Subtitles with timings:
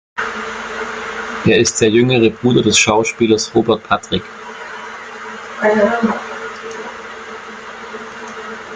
[1.45, 4.23] Er ist der jüngere Bruder des Schauspielers Robert Patrick.